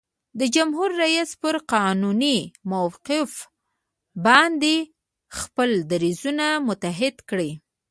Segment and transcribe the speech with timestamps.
[0.39, 2.37] د جمهور رئیس پر قانوني
[2.71, 3.31] موقف
[4.25, 4.63] باید
[5.39, 7.51] خپل دریځونه متحد کړي.